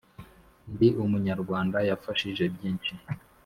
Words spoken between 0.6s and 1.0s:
Ndi